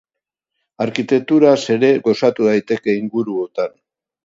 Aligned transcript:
Arkitekturaz 0.85 1.59
ere 1.75 1.91
gozatu 2.09 2.51
daiteke 2.51 2.99
inguruotan. 3.03 3.79